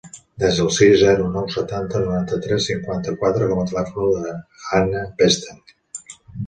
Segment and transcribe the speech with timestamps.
[0.43, 5.81] Desa el sis, zero, nou, setanta, noranta-tres, cinquanta-quatre com a telèfon de la Hanna Bestard.